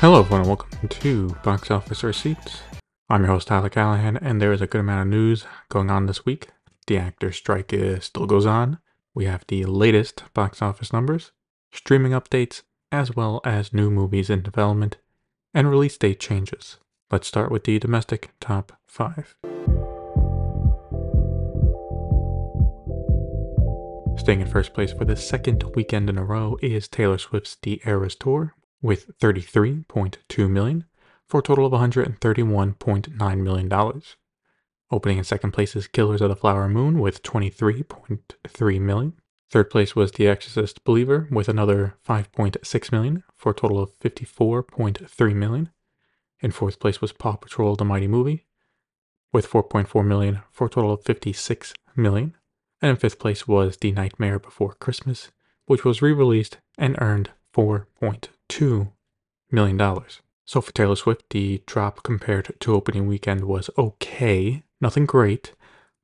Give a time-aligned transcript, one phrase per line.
[0.00, 2.62] Hello, everyone, and welcome to Box Office Receipts.
[3.10, 6.06] I'm your host, Tyler Callahan, and there is a good amount of news going on
[6.06, 6.48] this week.
[6.86, 8.78] The actor strike is, still goes on.
[9.14, 11.32] We have the latest box office numbers,
[11.70, 14.96] streaming updates, as well as new movies in development,
[15.52, 16.78] and release date changes.
[17.10, 19.36] Let's start with the domestic top five.
[24.16, 27.82] Staying in first place for the second weekend in a row is Taylor Swift's The
[27.84, 30.84] Eras Tour with 33.2 million
[31.26, 34.16] for a total of 131.9 million dollars.
[34.90, 39.12] Opening in second place is Killers of the Flower Moon with 23.3 million.
[39.48, 45.34] Third place was The Exorcist Believer with another 5.6 million for a total of 54.3
[45.34, 45.70] million.
[46.40, 48.46] In fourth place was Paw Patrol The Mighty Movie
[49.32, 52.36] with 4.4 million for a total of 56 million.
[52.82, 55.30] And in fifth place was The Nightmare Before Christmas,
[55.66, 58.92] which was re-released and earned 4.2
[59.50, 60.20] million dollars.
[60.44, 65.54] So for Taylor Swift, the drop compared to opening weekend was okay, nothing great,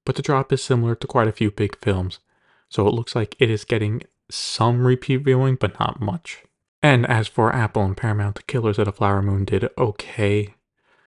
[0.05, 2.21] but the drop is similar to quite a few big films.
[2.69, 6.45] So it looks like it is getting some repeat viewing, but not much.
[6.83, 10.55] And as for Apple and Paramount, The Killers of a Flower Moon did okay.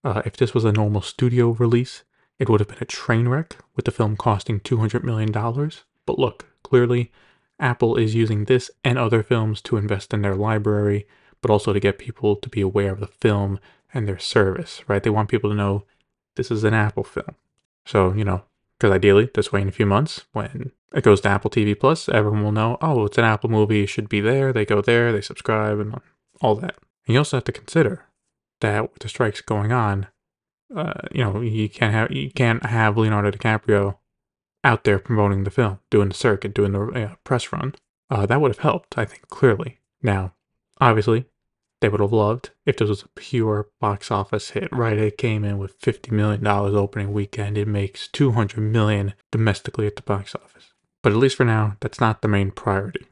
[0.04, 2.04] Uh, if this was a normal studio release,
[2.40, 5.32] it would have been a train wreck, with the film costing $200 million.
[5.32, 7.12] But look, clearly,
[7.60, 11.08] Apple is using this and other films to invest in their library,
[11.42, 13.60] but also to get people to be aware of the film
[13.94, 15.04] and their service, right?
[15.04, 15.84] They want people to know
[16.36, 17.36] this is an Apple film.
[17.86, 18.44] So, you know,
[18.78, 22.08] because ideally, this way in a few months, when it goes to Apple TV Plus,
[22.08, 24.54] everyone will know, oh, it's an Apple movie, it should be there.
[24.54, 26.00] They go there, they subscribe, and
[26.42, 26.76] all that.
[27.06, 28.06] And you also have to consider
[28.62, 30.08] that with the strikes going on,
[30.76, 33.98] uh, you know, you can't have you can't have Leonardo DiCaprio
[34.64, 37.76] out there promoting the film, doing the circuit, doing the uh, press run.
[38.10, 39.80] Uh, that would have helped, I think, clearly.
[40.02, 40.34] Now,
[40.80, 41.26] obviously,
[41.82, 44.98] they would have loved if this was a pure box office hit, right?
[44.98, 47.58] It came in with $50 million opening weekend.
[47.58, 50.74] It makes 200 million domestically at the box office.
[51.02, 53.06] But at least for now, that's not the main priority.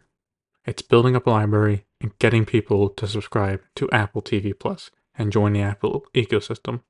[0.65, 5.31] It's building up a library and getting people to subscribe to Apple TV Plus and
[5.31, 6.81] join the Apple ecosystem.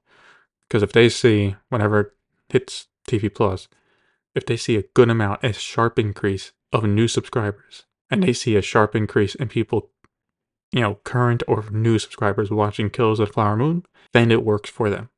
[0.68, 2.12] Because if they see, whenever it
[2.50, 3.68] hits TV Plus,
[4.38, 8.56] if they see a good amount, a sharp increase of new subscribers, and they see
[8.56, 9.90] a sharp increase in people,
[10.72, 14.70] you know, current or new subscribers watching Kills of the Flower Moon, then it works
[14.70, 15.10] for them.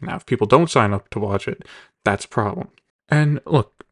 [0.00, 1.66] Now, if people don't sign up to watch it,
[2.04, 2.68] that's a problem.
[3.08, 3.84] And look,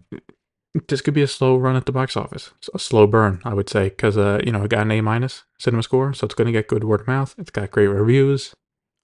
[0.89, 3.69] this could be a slow run at the box office, a slow burn, I would
[3.69, 6.47] say, because uh, you know, it got an A minus cinema score, so it's going
[6.47, 7.35] to get good word of mouth.
[7.39, 8.55] It's got great reviews.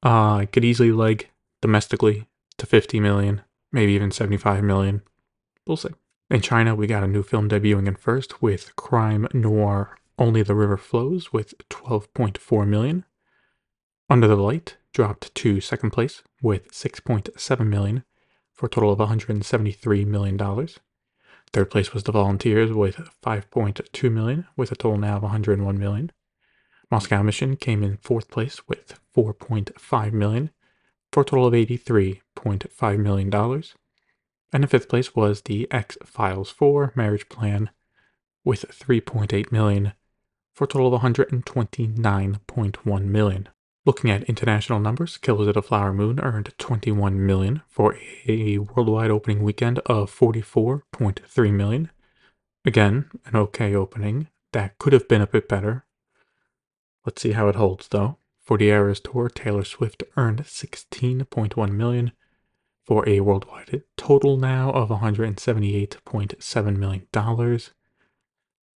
[0.03, 1.29] Uh, it could easily leg
[1.63, 2.27] domestically
[2.59, 3.43] to 50 million,
[3.73, 5.03] maybe even 75 million.
[5.71, 5.91] We'll see.
[6.31, 10.57] In China, we got a new film debuting in first with crime noir Only the
[10.57, 13.05] River Flows with 12.4 million.
[14.09, 18.03] Under the Light dropped to second place with 6.7 million
[18.53, 20.81] for a total of 173 million dollars.
[21.53, 26.11] Third place was The Volunteers with 5.2 million with a total now of 101 million.
[26.91, 30.51] Moscow Mission came in fourth place with 4.5 million
[31.13, 33.63] for a total of $83.5 million.
[34.53, 37.71] And in fifth place was the Ex-Files 4 Marriage Plan
[38.45, 39.93] with 3.8 million
[40.53, 43.49] for a total of 129.1 million.
[43.87, 47.97] Looking at international numbers, Killers of the Flower Moon earned 21 million for
[48.27, 51.91] a worldwide opening weekend of 44.3 million.
[52.65, 54.29] Again, an okay opening.
[54.53, 55.87] That could have been a bit better.
[57.07, 58.19] Let's see how it holds though.
[58.45, 62.13] For the Eras tour, Taylor Swift earned 16.1 million
[62.85, 67.71] for a worldwide total now of 178.7 million dollars.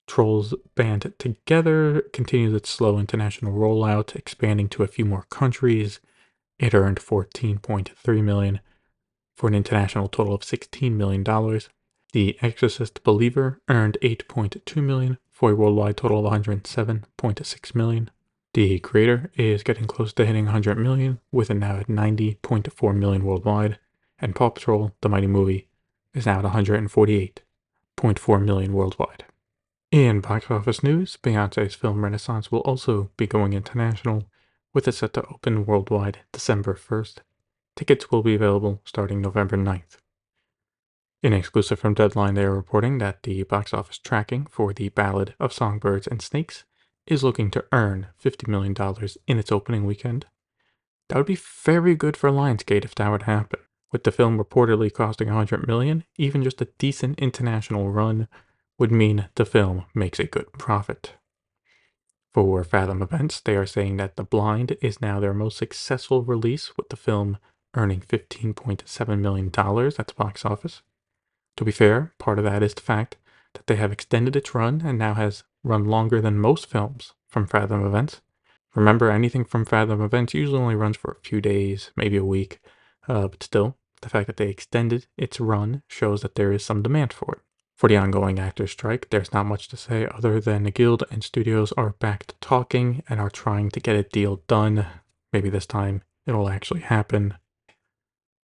[0.05, 5.99] Trolls Band Together continues its slow international rollout, expanding to a few more countries.
[6.59, 8.59] It earned 14.3 million
[9.35, 11.69] for an international total of 16 million dollars.
[12.11, 18.11] The Exorcist Believer earned 8.2 million for a worldwide total of 107.6 million.
[18.53, 23.25] The creator is getting close to hitting 100 million with it now at 90.4 million
[23.25, 23.79] worldwide,
[24.23, 25.67] and Paw Patrol, the mighty movie,
[26.13, 29.25] is now at 148.4 million worldwide.
[29.91, 34.23] In box office news, Beyonce's film Renaissance will also be going international,
[34.73, 37.17] with it set to open worldwide December 1st.
[37.75, 39.97] Tickets will be available starting November 9th.
[41.21, 45.35] In exclusive from Deadline, they are reporting that the box office tracking for The Ballad
[45.37, 46.63] of Songbirds and Snakes
[47.05, 48.73] is looking to earn $50 million
[49.27, 50.27] in its opening weekend.
[51.09, 51.35] That would be
[51.65, 53.59] very good for Lionsgate if that would happen.
[53.93, 58.27] With the film reportedly costing 100 million, even just a decent international run
[58.79, 61.13] would mean the film makes a good profit.
[62.33, 66.75] For Fathom Events, they are saying that The Blind is now their most successful release,
[66.75, 67.37] with the film
[67.75, 70.81] earning $15.7 million at the box office.
[71.57, 73.17] To be fair, part of that is the fact
[73.53, 77.45] that they have extended its run and now has run longer than most films from
[77.45, 78.21] Fathom Events.
[78.73, 82.59] Remember, anything from Fathom Events usually only runs for a few days, maybe a week,
[83.07, 86.83] uh, but still, the fact that they extended its run shows that there is some
[86.83, 87.41] demand for it.
[87.75, 91.23] For the ongoing actors' strike, there's not much to say other than the guild and
[91.23, 94.85] studios are back to talking and are trying to get a deal done.
[95.31, 97.33] Maybe this time it'll actually happen.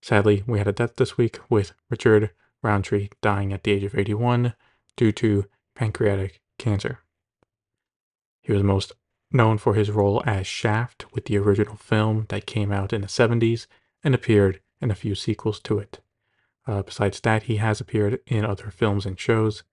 [0.01, 2.31] Sadly, we had a death this week with Richard
[2.63, 4.56] Roundtree dying at the age of 81
[4.97, 5.45] due to
[5.75, 7.00] pancreatic cancer.
[8.41, 8.94] He was most
[9.31, 13.07] known for his role as Shaft with the original film that came out in the
[13.07, 13.67] 70s
[14.03, 16.00] and appeared in a few sequels to it.
[16.68, 19.64] Uh, besides that, he has appeared in other films and shows.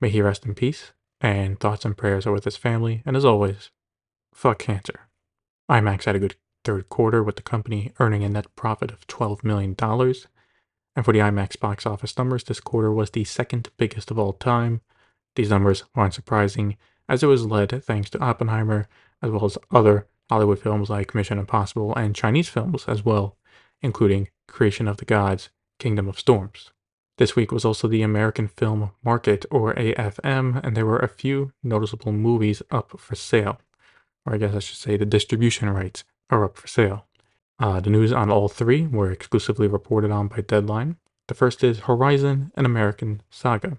[0.00, 3.24] May he rest in peace, and thoughts and prayers are with his family, and as
[3.24, 3.70] always,
[4.34, 5.08] fuck cancer.
[5.70, 9.44] IMAX had a good third quarter with the company earning a net profit of $12
[9.44, 9.76] million.
[10.94, 14.32] And for the IMAX box office numbers, this quarter was the second biggest of all
[14.32, 14.80] time.
[15.36, 16.76] These numbers aren't surprising,
[17.08, 18.88] as it was led thanks to Oppenheimer,
[19.22, 23.36] as well as other Hollywood films like Mission Impossible and Chinese films as well,
[23.82, 26.70] including Creation of the Gods, Kingdom of Storms.
[27.18, 31.52] This week was also the American Film Market, or AFM, and there were a few
[31.62, 33.60] noticeable movies up for sale.
[34.24, 37.06] Or I guess I should say the distribution rights are up for sale.
[37.58, 40.96] Uh, the news on all three were exclusively reported on by Deadline.
[41.28, 43.78] The first is Horizon, an American Saga.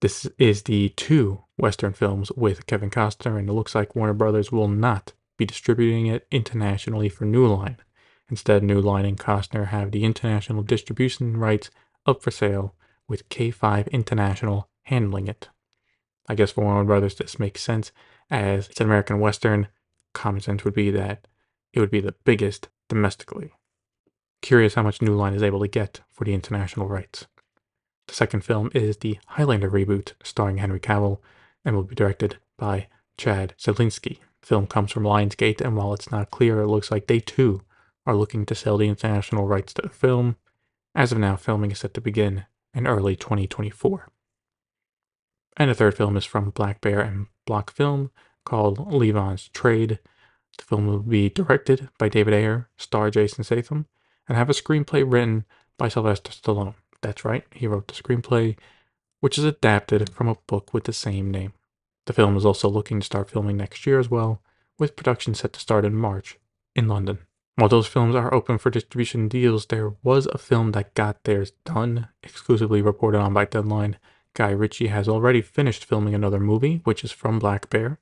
[0.00, 4.52] This is the two Western films with Kevin Costner, and it looks like Warner Brothers
[4.52, 7.78] will not be distributing it internationally for New Line.
[8.30, 11.70] Instead, New Line and Costner have the international distribution rights
[12.06, 12.74] up for sale,
[13.06, 15.48] with K5 International handling it.
[16.28, 17.90] I guess for Warner Brothers, this makes sense,
[18.30, 19.68] as it's an American Western.
[20.12, 21.26] Common sense would be that
[21.72, 23.52] it would be the biggest domestically.
[24.42, 27.26] Curious how much New Line is able to get for the international rights.
[28.08, 31.20] The second film is the Highlander reboot starring Henry Cavill
[31.64, 34.18] and will be directed by Chad Stahelski.
[34.40, 37.62] The film comes from Lionsgate, and while it's not clear, it looks like they too
[38.08, 40.36] are looking to sell the international rights to the film.
[40.94, 44.08] As of now, filming is set to begin in early 2024.
[45.58, 48.10] And the third film is from Black Bear and Block Film
[48.46, 49.98] called Levon's Trade.
[50.56, 53.84] The film will be directed by David Ayer, star Jason Statham,
[54.26, 55.44] and have a screenplay written
[55.76, 56.76] by Sylvester Stallone.
[57.02, 58.56] That's right, he wrote the screenplay,
[59.20, 61.52] which is adapted from a book with the same name.
[62.06, 64.40] The film is also looking to start filming next year as well,
[64.78, 66.38] with production set to start in March
[66.74, 67.18] in London.
[67.58, 71.50] While those films are open for distribution deals, there was a film that got theirs
[71.64, 73.98] done, exclusively reported on by Deadline.
[74.34, 77.98] Guy Ritchie has already finished filming another movie, which is from Black Bear.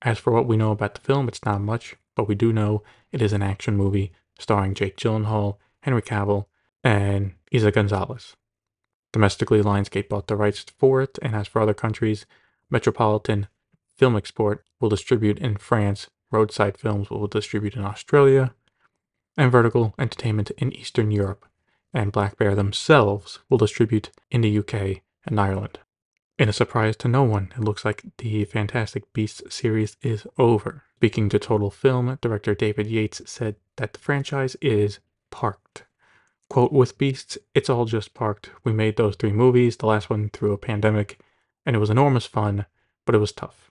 [0.00, 2.82] As for what we know about the film, it's not much, but we do know
[3.12, 6.46] it is an action movie starring Jake Gyllenhaal, Henry Cavill,
[6.82, 8.36] and Eiza Gonzalez.
[9.12, 12.24] Domestically, Lionsgate bought the rights for it, and as for other countries,
[12.70, 13.48] Metropolitan
[13.98, 18.54] Film Export will distribute in France, Roadshow Films will distribute in Australia,
[19.38, 21.46] and Vertical Entertainment in Eastern Europe,
[21.94, 25.78] and Black Bear themselves will distribute in the UK and Ireland.
[26.38, 30.82] In a surprise to no one, it looks like the Fantastic Beasts series is over.
[30.96, 34.98] Speaking to Total Film, director David Yates said that the franchise is
[35.30, 35.84] parked.
[36.50, 38.50] Quote, with Beasts, it's all just parked.
[38.64, 41.20] We made those three movies, the last one through a pandemic,
[41.64, 42.66] and it was enormous fun,
[43.04, 43.70] but it was tough.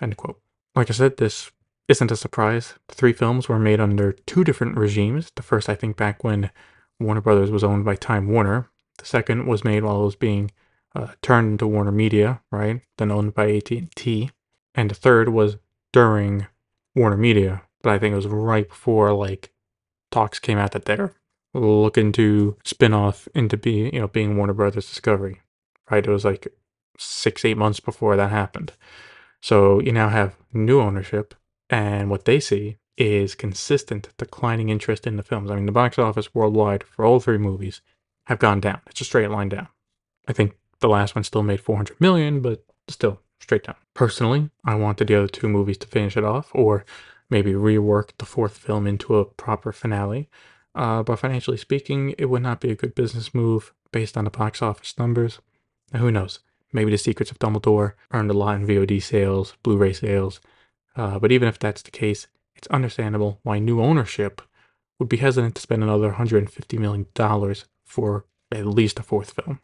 [0.00, 0.40] End quote.
[0.76, 1.50] Like I said, this
[1.88, 2.74] isn't a surprise.
[2.88, 5.30] The three films were made under two different regimes.
[5.34, 6.50] The first, I think, back when
[6.98, 8.70] Warner Brothers was owned by Time Warner.
[8.98, 10.50] The second was made while it was being
[10.94, 12.80] uh, turned into Warner Media, right?
[12.98, 14.30] Then owned by AT&T.
[14.74, 15.56] And the third was
[15.92, 16.46] during
[16.94, 19.52] Warner Media, but I think it was right before like
[20.10, 21.12] talks came out that they're
[21.54, 25.40] looking to spin off into be you know being Warner Brothers Discovery,
[25.90, 26.06] right?
[26.06, 26.48] It was like
[26.98, 28.72] six eight months before that happened.
[29.42, 31.34] So you now have new ownership,
[31.70, 35.50] and what they see is consistent declining interest in the films.
[35.50, 37.82] I mean, the box office worldwide for all three movies
[38.24, 38.80] have gone down.
[38.86, 39.68] It's a straight line down.
[40.26, 43.76] I think the last one still made 400 million, but still straight down.
[43.94, 46.84] Personally, I wanted the other two movies to finish it off, or
[47.30, 50.28] maybe rework the fourth film into a proper finale.
[50.74, 54.30] Uh, but financially speaking, it would not be a good business move based on the
[54.30, 55.40] box office numbers.
[55.92, 56.40] Now, who knows?
[56.72, 60.40] Maybe The Secrets of Dumbledore earned a lot in VOD sales, Blu ray sales.
[60.96, 64.40] Uh, but even if that's the case, it's understandable why new ownership
[64.98, 67.06] would be hesitant to spend another $150 million
[67.84, 69.60] for at least a fourth film.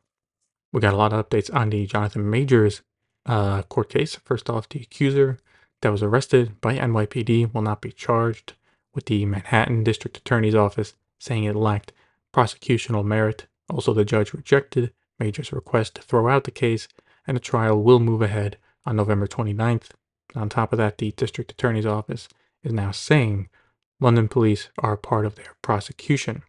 [0.72, 2.82] We got a lot of updates on the Jonathan Majors
[3.26, 4.16] uh, court case.
[4.16, 5.38] First off, the accuser
[5.80, 8.54] that was arrested by NYPD will not be charged,
[8.94, 11.92] with the Manhattan District Attorney's Office saying it lacked
[12.34, 13.46] prosecutional merit.
[13.70, 16.88] Also, the judge rejected Major's request to throw out the case,
[17.26, 19.90] and the trial will move ahead on November 29th.
[20.34, 22.28] On top of that, the District Attorney's Office
[22.62, 23.48] is now saying
[24.00, 26.42] London police are part of their prosecution.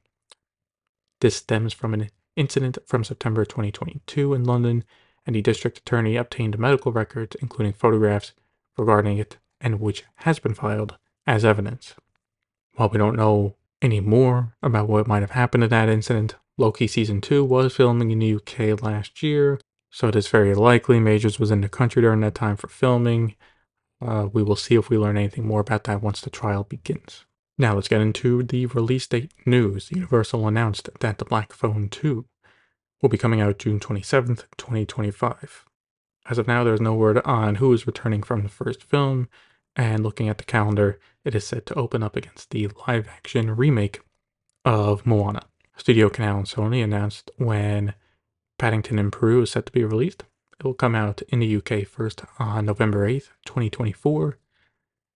[1.21, 4.83] This stems from an incident from September 2022 in London,
[5.25, 8.33] and the district attorney obtained medical records, including photographs
[8.77, 11.95] regarding it, and which has been filed as evidence.
[12.75, 16.87] While we don't know any more about what might have happened in that incident, Loki
[16.87, 19.59] Season 2 was filming in the UK last year,
[19.89, 23.35] so it is very likely Majors was in the country during that time for filming.
[24.03, 27.25] Uh, we will see if we learn anything more about that once the trial begins.
[27.57, 29.91] Now let's get into the release date news.
[29.91, 32.25] Universal announced that the Black Phone 2
[33.01, 35.65] will be coming out June 27th, 2025.
[36.29, 39.29] As of now, there's no word on who is returning from the first film,
[39.75, 43.55] and looking at the calendar, it is set to open up against the live action
[43.55, 44.01] remake
[44.65, 45.43] of Moana.
[45.75, 47.93] Studio Canal and Sony announced when
[48.57, 50.23] Paddington in Peru is set to be released.
[50.63, 54.37] It will come out in the UK first on November 8th, 2024,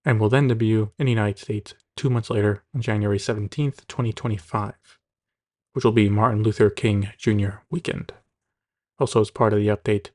[0.04, 4.74] and will then debut in the United States two months later on January 17th, 2025,
[5.72, 7.62] which will be Martin Luther King Jr.
[7.72, 8.12] weekend.
[9.00, 10.10] Also, as part of the update,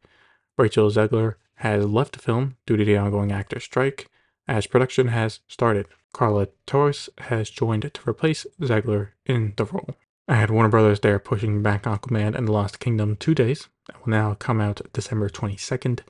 [0.59, 4.11] Rachel Zegler has left the film due to the ongoing actor strike,
[4.47, 5.87] as production has started.
[6.13, 9.97] Carla Tous has joined to replace Zegler in the role.
[10.33, 13.69] I had Warner Brothers there pushing back Aquaman and the Lost Kingdom two days.
[13.91, 16.01] It will now come out December 22nd,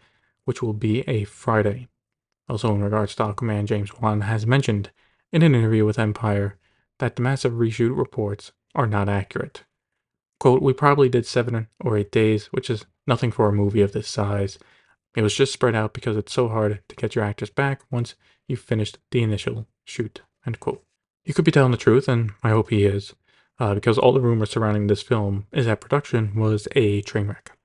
[0.45, 1.89] which will be a Friday.
[2.49, 4.93] Also, in regards to Aquaman, James Wan has mentioned
[5.33, 6.57] in an interview with Empire
[7.01, 9.65] that the massive reshoot reports are not accurate.
[10.39, 13.91] Quote, we probably did seven or eight days, which is nothing for a movie of
[13.91, 14.57] this size.
[15.17, 18.15] It was just spread out because it's so hard to get your actors back once
[18.47, 20.85] you've finished the initial shoot, end quote.
[21.25, 23.15] You could be telling the truth, and I hope he is,
[23.63, 27.57] uh, because all the rumors surrounding this film is that production was a train wreck.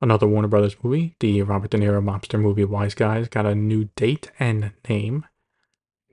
[0.00, 3.90] Another Warner Brothers movie, the Robert De Niro mobster movie Wise Guys, got a new
[3.94, 5.24] date and name.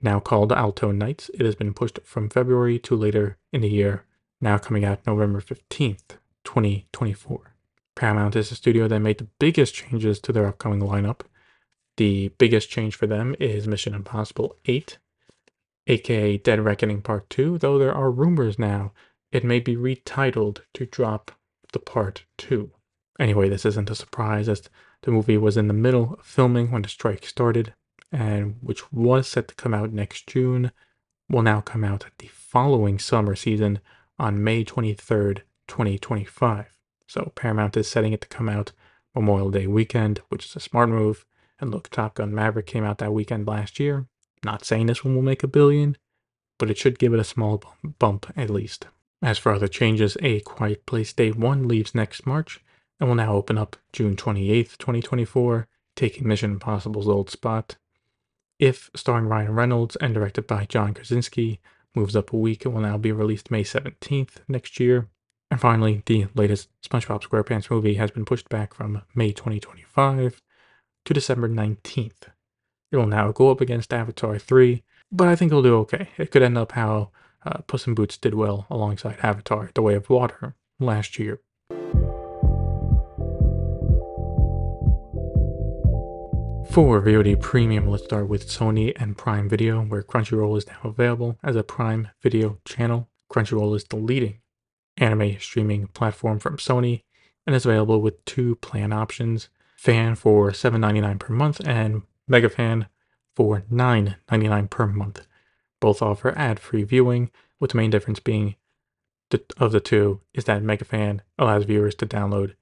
[0.00, 4.04] Now called Alto Knights, it has been pushed from February to later in the year,
[4.40, 7.56] now coming out November 15th, 2024.
[7.96, 11.22] Paramount is the studio that made the biggest changes to their upcoming lineup.
[11.96, 14.98] The biggest change for them is Mission Impossible 8,
[15.90, 18.92] aka Dead Reckoning Part 2, though there are rumors now
[19.32, 21.32] it may be retitled to drop
[21.72, 22.70] the Part 2.
[23.18, 24.62] Anyway, this isn't a surprise as
[25.02, 27.74] the movie was in the middle of filming when the strike started,
[28.10, 30.72] and which was set to come out next June,
[31.28, 33.80] will now come out the following summer season
[34.18, 36.76] on May 23rd, 2025.
[37.06, 38.72] So Paramount is setting it to come out
[39.14, 41.24] Memorial Day weekend, which is a smart move.
[41.60, 44.06] And look, Top Gun Maverick came out that weekend last year.
[44.44, 45.96] Not saying this one will make a billion,
[46.58, 47.62] but it should give it a small
[47.98, 48.86] bump at least.
[49.22, 52.60] As for other changes, A Quiet Place Day 1 leaves next March,
[52.98, 57.76] and will now open up June 28th, 2024, taking Mission Impossible's old spot.
[58.58, 61.60] If, starring Ryan Reynolds and directed by John Krasinski,
[61.94, 65.08] moves up a week, it will now be released May 17th next year.
[65.50, 70.40] And finally, the latest SpongeBob SquarePants movie has been pushed back from May 2025
[71.06, 72.28] to December 19th.
[72.92, 74.82] It will now go up against Avatar 3,
[75.12, 76.08] but I think it'll do okay.
[76.18, 77.10] It could end up how
[77.46, 81.40] uh, Puss in Boots did well alongside Avatar The Way of Water last year.
[86.70, 91.36] For VOD Premium, let's start with Sony and Prime Video, where Crunchyroll is now available
[91.42, 93.08] as a Prime Video channel.
[93.32, 94.40] Crunchyroll is the leading
[94.96, 97.02] anime streaming platform from Sony
[97.46, 99.48] and is available with two plan options
[99.80, 102.86] Fan for $7.99 per month and Mega Fan
[103.34, 105.26] for $9.99 per month.
[105.80, 108.54] Both offer ad free viewing, with the main difference being
[109.30, 112.54] the, of the two is that Mega Fan allows viewers to download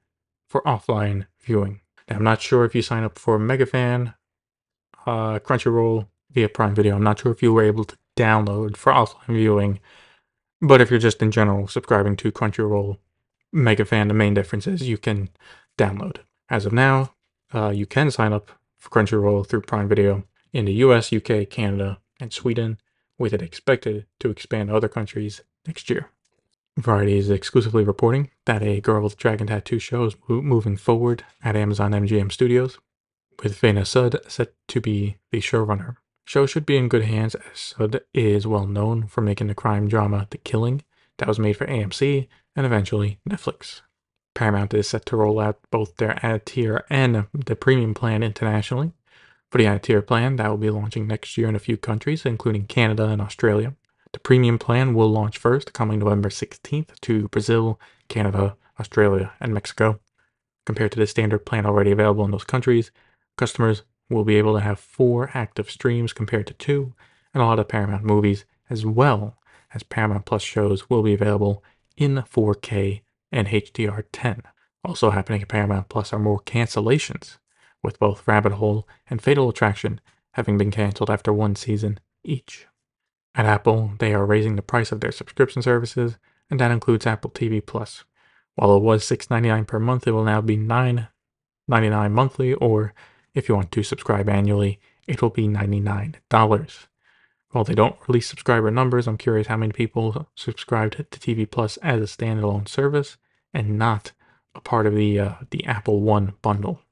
[0.48, 1.80] for offline viewing.
[2.08, 4.14] Now, I'm not sure if you sign up for Megafan,
[5.06, 6.96] uh, Crunchyroll via Prime Video.
[6.96, 9.80] I'm not sure if you were able to download for offline viewing.
[10.60, 12.98] But if you're just in general subscribing to Crunchyroll
[13.54, 15.28] Megafan, the main difference is you can
[15.76, 16.18] download.
[16.48, 17.14] As of now,
[17.54, 21.98] uh, you can sign up for Crunchyroll through Prime Video in the US, UK, Canada,
[22.20, 22.78] and Sweden,
[23.18, 26.10] with it expected to expand to other countries next year.
[26.76, 31.56] Variety is exclusively reporting that a Girl with Dragon Tattoo show is moving forward at
[31.56, 32.78] Amazon MGM Studios,
[33.42, 35.96] with Veena Sud set to be the showrunner.
[36.24, 39.88] Show should be in good hands as Sud is well known for making the crime
[39.88, 40.82] drama The Killing
[41.16, 43.80] that was made for AMC and eventually Netflix.
[44.38, 48.92] Paramount is set to roll out both their ad tier and the premium plan internationally,
[49.50, 52.24] For the added tier plan, that will be launching next year in a few countries,
[52.24, 53.74] including Canada and Australia.
[54.12, 59.98] The premium plan will launch first, coming November 16th to Brazil, Canada, Australia, and Mexico.
[60.64, 62.92] Compared to the standard plan already available in those countries,
[63.36, 66.94] customers will be able to have four active streams compared to two,
[67.34, 69.36] and a lot of Paramount movies, as well
[69.74, 71.64] as Paramount Plus shows, will be available
[71.96, 74.42] in 4K and HDR10.
[74.84, 77.38] Also happening at Paramount Plus are more cancellations,
[77.82, 80.00] with both Rabbit Hole and Fatal Attraction
[80.32, 82.66] having been canceled after one season each.
[83.34, 86.16] At Apple, they are raising the price of their subscription services,
[86.50, 88.04] and that includes Apple TV Plus.
[88.54, 92.94] While it was $6.99 per month, it will now be $9.99 monthly, or
[93.34, 96.86] if you want to subscribe annually, it will be $99.
[97.50, 101.78] While they don't release subscriber numbers, I'm curious how many people subscribed to TV Plus
[101.78, 103.16] as a standalone service
[103.54, 104.12] and not
[104.54, 106.82] a part of the uh, the Apple One bundle.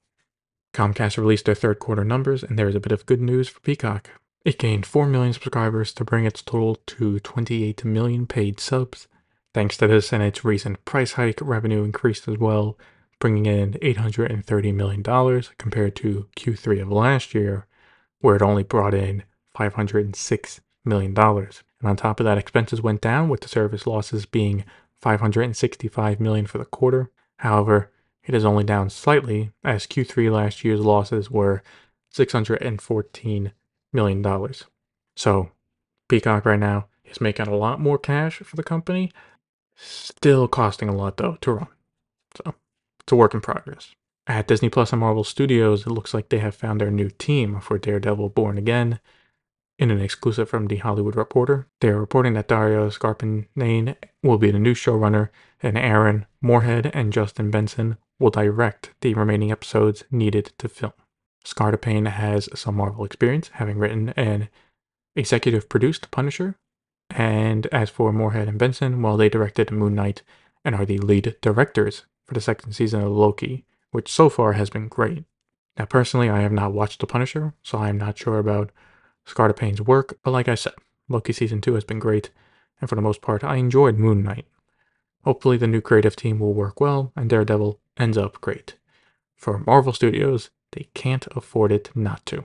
[0.72, 3.60] Comcast released their third quarter numbers, and there is a bit of good news for
[3.60, 4.10] Peacock.
[4.44, 9.08] It gained 4 million subscribers to bring its total to 28 million paid subs.
[9.52, 12.78] Thanks to this and its recent price hike, revenue increased as well,
[13.18, 15.02] bringing in $830 million
[15.58, 17.66] compared to Q3 of last year,
[18.20, 19.24] where it only brought in
[19.56, 21.16] $506 million.
[21.18, 24.64] And on top of that, expenses went down, with the service losses being
[25.00, 27.10] 565 million for the quarter.
[27.38, 27.90] However,
[28.24, 31.62] it is only down slightly, as Q3 last year's losses were
[32.14, 33.52] $614
[33.92, 34.54] million.
[35.16, 35.50] So,
[36.08, 39.12] Peacock right now is making a lot more cash for the company,
[39.74, 41.68] still costing a lot though to run.
[42.34, 42.54] So,
[43.00, 43.94] it's a work in progress.
[44.26, 47.60] At Disney Plus and Marvel Studios, it looks like they have found their new team
[47.60, 48.98] for Daredevil Born Again.
[49.78, 54.50] In an exclusive from The Hollywood Reporter, they are reporting that Dario Scardapane will be
[54.50, 55.28] the new showrunner,
[55.62, 60.94] and Aaron Moorhead and Justin Benson will direct the remaining episodes needed to film.
[61.44, 64.48] Scardapane has some Marvel experience, having written and
[65.14, 66.56] executive produced Punisher.
[67.10, 70.22] And as for Moorhead and Benson, well, they directed Moon Knight
[70.64, 74.70] and are the lead directors for the second season of Loki, which so far has
[74.70, 75.24] been great.
[75.78, 78.72] Now, personally, I have not watched The Punisher, so I am not sure about
[79.26, 80.74] Scardapane's work, but like I said,
[81.08, 82.30] Loki season 2 has been great,
[82.80, 84.46] and for the most part, I enjoyed Moon Knight.
[85.24, 88.76] Hopefully, the new creative team will work well, and Daredevil ends up great.
[89.34, 92.44] For Marvel Studios, they can't afford it not to.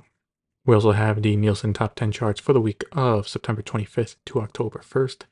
[0.66, 4.42] We also have the Nielsen Top 10 charts for the week of September 25th to
[4.42, 5.24] October 1st.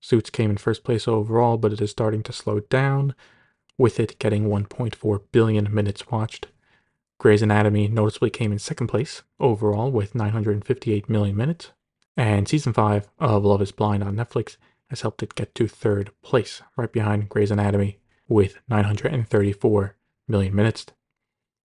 [0.00, 3.14] Suits came in first place overall, but it is starting to slow down,
[3.78, 6.48] with it getting 1.4 billion minutes watched.
[7.18, 11.70] Grey's Anatomy noticeably came in second place overall with 958 million minutes,
[12.16, 14.56] and season 5 of Love is Blind on Netflix
[14.90, 17.98] has helped it get to third place, right behind Grey's Anatomy
[18.28, 19.96] with 934
[20.28, 20.86] million minutes.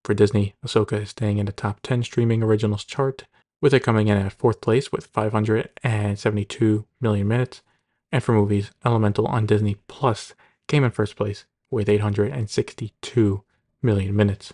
[0.04, 3.24] For Disney, Ahsoka is staying in the top 10 streaming originals chart,
[3.60, 7.62] with it coming in at fourth place with 572 million minutes.
[8.10, 10.34] And for movies, Elemental on Disney Plus
[10.66, 13.44] came in first place with 862
[13.82, 14.52] million minutes.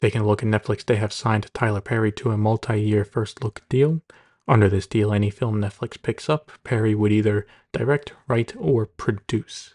[0.00, 3.42] Taking can look at Netflix, they have signed Tyler Perry to a multi year first
[3.42, 4.02] look deal.
[4.46, 9.74] Under this deal, any film Netflix picks up, Perry would either direct, write, or produce.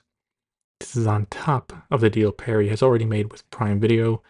[0.79, 4.21] This is on top of the deal Perry has already made with Prime Video,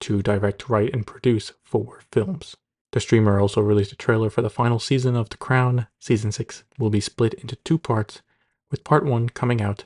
[0.00, 2.56] to direct, write, and produce four films.
[2.92, 5.86] The streamer also released a trailer for the final season of The Crown.
[6.00, 8.22] Season 6 will be split into two parts,
[8.70, 9.84] with part 1 coming out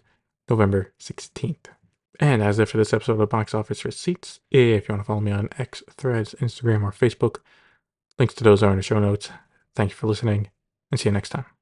[0.48, 1.66] November 16th.
[2.20, 5.20] And as if for this episode of Box Office Receipts, if you want to follow
[5.20, 7.38] me on X, Threads, Instagram, or Facebook,
[8.18, 9.30] links to those are in the show notes.
[9.74, 10.50] Thank you for listening,
[10.90, 11.57] and see you next time.